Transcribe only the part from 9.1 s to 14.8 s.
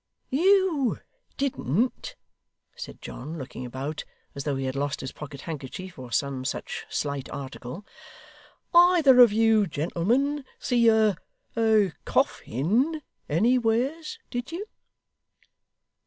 of you gentlemen see a a coffin anywheres, did you?